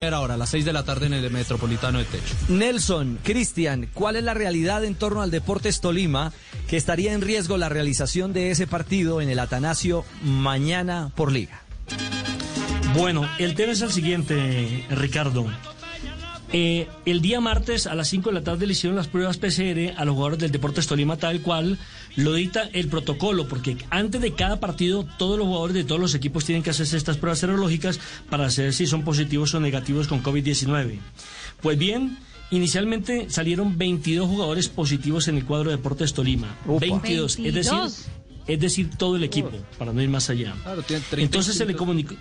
[0.00, 2.36] Ahora, a las 6 de la tarde en el Metropolitano de Techo.
[2.48, 6.32] Nelson, Cristian, ¿cuál es la realidad en torno al Deportes Tolima
[6.68, 11.62] que estaría en riesgo la realización de ese partido en el Atanasio mañana por liga?
[12.94, 15.46] Bueno, el tema es el siguiente, Ricardo.
[16.52, 19.94] Eh, el día martes a las 5 de la tarde le hicieron las pruebas PCR
[19.96, 21.78] a los jugadores del Deportes Tolima tal cual
[22.16, 26.14] lo dicta el protocolo, porque antes de cada partido todos los jugadores de todos los
[26.14, 30.22] equipos tienen que hacerse estas pruebas serológicas para saber si son positivos o negativos con
[30.22, 30.98] COVID-19.
[31.60, 32.18] Pues bien,
[32.50, 36.56] inicialmente salieron 22 jugadores positivos en el cuadro de Deportes Tolima.
[36.64, 37.78] 22, es decir,
[38.46, 40.54] es decir, todo el equipo, para no ir más allá.
[41.12, 42.14] Entonces se le comunicó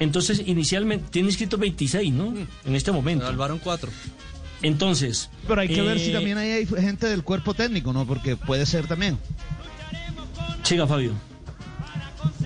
[0.00, 2.30] entonces, inicialmente, tiene inscrito 26, ¿no?
[2.30, 2.46] Mm.
[2.66, 3.26] En este momento.
[3.26, 3.90] Salvaron 4.
[4.62, 5.30] Entonces.
[5.46, 8.06] Pero hay que ver si eh, también hay gente del cuerpo técnico, ¿no?
[8.06, 9.18] Porque puede ser también.
[10.62, 11.12] Siga, Fabio.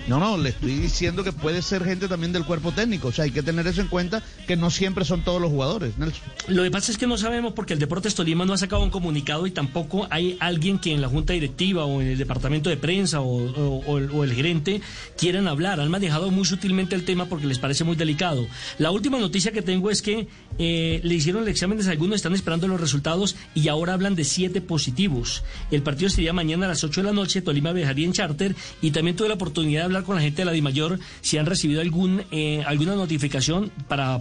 [0.09, 3.09] No, no, le estoy diciendo que puede ser gente también del cuerpo técnico.
[3.09, 5.99] O sea, hay que tener eso en cuenta, que no siempre son todos los jugadores,
[5.99, 6.23] Nelson.
[6.47, 8.89] Lo que pasa es que no sabemos porque el Deportes Tolima no ha sacado un
[8.89, 12.77] comunicado y tampoco hay alguien que en la junta directiva o en el departamento de
[12.77, 14.81] prensa o, el, gerente
[15.15, 15.79] quieran hablar.
[15.79, 18.47] Han manejado muy sutilmente el tema porque les parece muy delicado.
[18.79, 22.33] La última noticia que tengo es que eh, le hicieron el examen de algunos, están
[22.33, 25.43] esperando los resultados y ahora hablan de siete positivos.
[25.69, 28.89] El partido sería mañana a las 8 de la noche, Tolima viajaría en charter y
[28.89, 31.81] también tuve la oportunidad de hablar con la gente de la DIMAYOR si han recibido
[31.81, 34.19] algún, eh, alguna notificación para,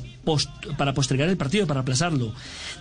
[0.76, 2.32] para postergar el partido, para aplazarlo.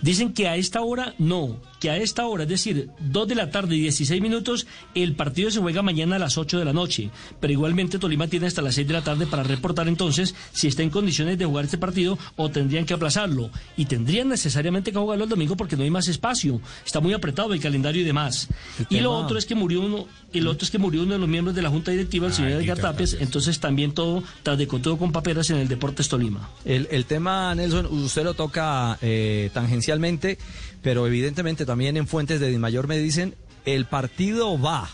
[0.02, 3.50] Dicen que a esta hora no, que a esta hora, es decir, 2 de la
[3.50, 7.10] tarde y 16 minutos, el partido se juega mañana a las 8 de la noche.
[7.40, 10.82] Pero igualmente Tolima tiene hasta las 6 de la tarde para reportar entonces si está
[10.82, 13.50] en condiciones de jugar este partido o tendrían que aplazarlo.
[13.76, 16.60] Y tendrían necesariamente que jugarlo el domingo porque no hay más espacio.
[16.84, 18.48] Está muy apretado el calendario y demás.
[18.88, 21.28] y lo otro es que murió uno, lo otro es que murió uno de los
[21.28, 24.96] miembros de la Junta Directiva, el señor Edgar Tapes, entonces también todo, tras de todo
[24.96, 26.48] con paperas en el Deportes Tolima.
[26.64, 30.38] El, el tema, Nelson, usted lo toca eh, tangencialmente,
[30.82, 33.34] pero evidentemente también en fuentes de Dimayor me dicen,
[33.66, 34.88] el partido va.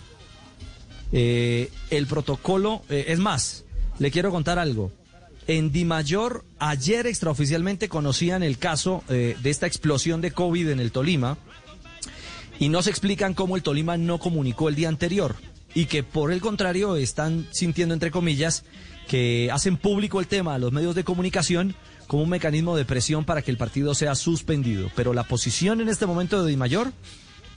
[1.13, 3.65] Eh, el protocolo, eh, es más,
[4.01, 4.91] le quiero contar algo.
[5.47, 11.39] En Dimayor, ayer extraoficialmente conocían el caso de esta explosión de COVID en el Tolima
[12.59, 15.37] y no se explican cómo el Tolima no comunicó el día anterior
[15.75, 18.65] y que por el contrario están sintiendo, entre comillas,
[19.09, 21.75] que hacen público el tema a los medios de comunicación
[22.07, 24.91] como un mecanismo de presión para que el partido sea suspendido.
[24.95, 26.93] Pero la posición en este momento de Di Mayor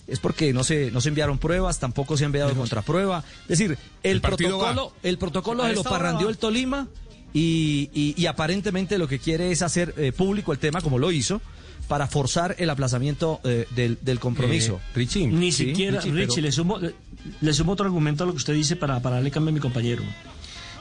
[0.08, 3.24] es porque no se, no se enviaron pruebas, tampoco se ha enviado contraprueba.
[3.44, 6.88] Es decir, el, protocolo, el protocolo se lo parrandió el Tolima
[7.40, 11.42] y, y, aparentemente lo que quiere es hacer eh, público el tema, como lo hizo,
[11.88, 14.75] para forzar el aplazamiento eh, del, del, compromiso.
[14.75, 16.80] Eh, Richie, Ni siquiera, Richie, le, sumo,
[17.42, 19.59] le sumo otro argumento a lo que usted dice para, para darle cambio a mi
[19.59, 20.03] compañero.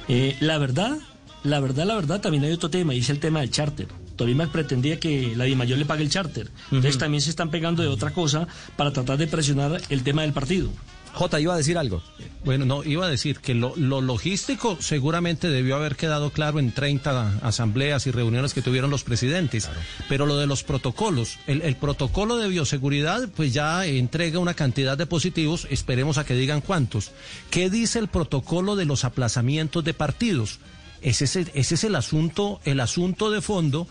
[0.08, 0.96] Eh, la verdad,
[1.44, 3.88] la verdad, la verdad, también hay otro tema, y es el tema del charter.
[4.16, 6.50] Tolima pretendía que la Dimayor le pague el charter.
[6.72, 10.32] Entonces también se están pegando de otra cosa para tratar de presionar el tema del
[10.32, 10.70] partido.
[11.16, 12.02] J, iba a decir algo.
[12.44, 17.38] Bueno, no, iba a decir que lo, logístico seguramente debió haber quedado claro en 30
[17.42, 19.70] asambleas y reuniones que tuvieron los presidentes,
[20.10, 24.98] pero lo de los protocolos, el, el, protocolo de bioseguridad pues ya entrega una cantidad
[24.98, 27.12] de positivos, esperemos a que digan cuántos.
[27.50, 30.60] ¿Qué dice el protocolo de los aplazamientos de partidos?
[31.00, 33.88] Ese es el, ese es el asunto, el asunto de fondo.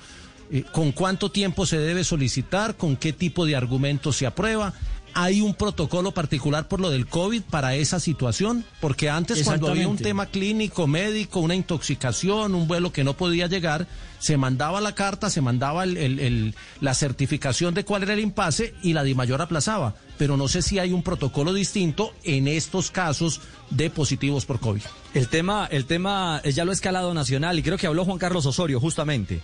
[0.52, 2.76] Eh, ¿Con cuánto tiempo se debe solicitar?
[2.78, 4.74] ¿Con qué tipo de argumentos se aprueba?
[5.18, 8.66] ¿Hay un protocolo particular por lo del COVID para esa situación?
[8.82, 13.48] Porque antes cuando había un tema clínico, médico, una intoxicación, un vuelo que no podía
[13.48, 13.88] llegar,
[14.20, 19.06] se mandaba la carta, se mandaba la certificación de cuál era el impasse y la
[19.06, 19.96] de mayor aplazaba.
[20.18, 23.40] Pero no sé si hay un protocolo distinto en estos casos
[23.70, 24.82] de positivos por COVID.
[25.14, 28.46] El tema, el tema ya lo ha escalado nacional y creo que habló Juan Carlos
[28.46, 29.42] Osorio justamente.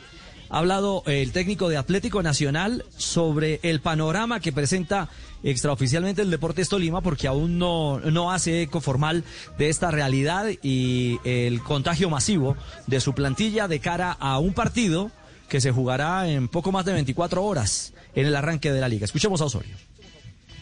[0.51, 5.07] Ha hablado el técnico de Atlético Nacional sobre el panorama que presenta
[5.43, 9.23] extraoficialmente el Deportes Tolima porque aún no, no hace eco formal
[9.57, 15.09] de esta realidad y el contagio masivo de su plantilla de cara a un partido
[15.47, 19.05] que se jugará en poco más de 24 horas en el arranque de la liga.
[19.05, 19.75] Escuchemos a Osorio.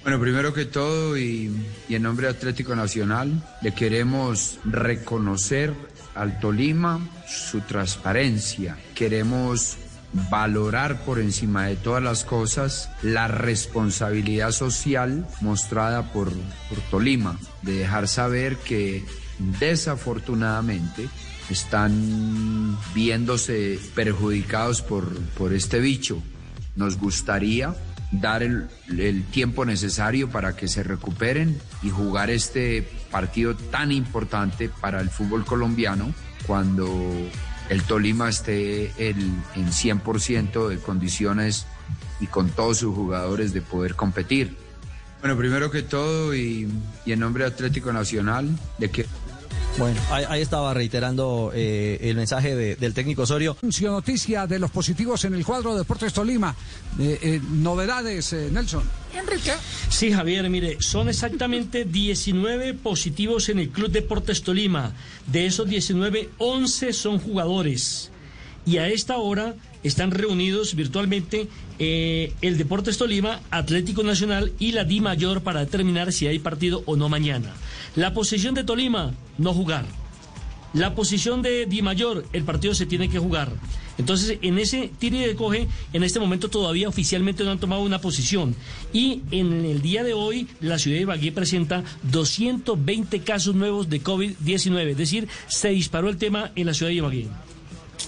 [0.04, 1.52] Bueno, primero que todo y,
[1.90, 5.74] en nombre de Atlético Nacional, le queremos reconocer
[6.16, 8.78] al Tolima su transparencia.
[8.96, 9.78] Queremos
[10.30, 16.32] valorar por encima de todas las cosas la responsabilidad social mostrada por,
[16.70, 19.06] por Tolima, de dejar saber que
[19.60, 21.08] desafortunadamente
[21.50, 26.22] están viéndose perjudicados por, por este bicho.
[26.76, 27.76] Nos gustaría
[28.12, 28.68] dar el,
[28.98, 35.10] el, tiempo necesario para que se recuperen y jugar este partido tan importante para el
[35.10, 36.14] fútbol colombiano
[36.48, 36.88] cuando
[37.70, 41.66] el Tolima esté en, en 100% de condiciones
[42.20, 44.58] y con todos sus jugadores de poder competir.
[45.22, 46.68] Bueno, primero que todo y,
[47.06, 49.06] y en nombre de Atlético Nacional, de que
[49.78, 53.56] Bueno, ahí, ahí estaba reiterando eh, el mensaje de- del técnico Osorio.
[53.62, 56.56] Noticia de los positivos en el cuadro de Deportes Tolima.
[56.98, 58.84] Eh, eh, novedades, eh, Nelson.
[59.14, 59.54] Enrique.
[59.90, 64.94] Sí, Javier, mire, son exactamente 19 positivos en el Club Deportes Tolima.
[65.28, 68.12] De esos 19, 11 son jugadores.
[68.66, 71.48] Y a esta hora están reunidos virtualmente
[71.80, 76.84] eh, el Deportes Tolima, Atlético Nacional y la Di Mayor para determinar si hay partido
[76.86, 77.54] o no mañana.
[77.96, 79.86] La posición de Tolima, no jugar.
[80.74, 83.52] La posición de Di Mayor, el partido se tiene que jugar.
[84.00, 88.00] Entonces, en ese tire de coge, en este momento todavía oficialmente no han tomado una
[88.00, 88.56] posición.
[88.94, 94.02] Y en el día de hoy, la ciudad de Ibagué presenta 220 casos nuevos de
[94.02, 94.92] COVID-19.
[94.92, 97.28] Es decir, se disparó el tema en la ciudad de Ibagué.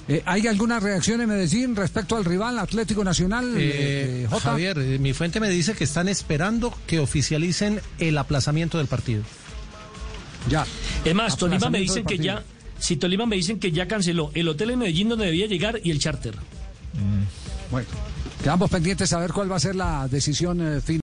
[0.07, 3.53] Eh, ¿Hay alguna reacción en Medellín respecto al rival Atlético Nacional?
[3.57, 4.39] Eh, eh?
[4.41, 9.23] Javier, eh, mi fuente me dice que están esperando que oficialicen el aplazamiento del partido.
[10.49, 10.65] Ya.
[11.05, 12.43] Es más, Tolima me dicen que ya,
[12.81, 15.91] si Tolima me dicen que ya canceló el hotel en Medellín donde debía llegar y
[15.91, 16.33] el charter.
[17.69, 17.87] Bueno,
[18.41, 20.99] quedamos pendientes a ver cuál va a ser la decisión eh, final.